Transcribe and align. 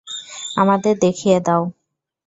আমাদের 0.55 0.93
দেখিয়ে 0.99 1.37
দাও। 1.39 1.63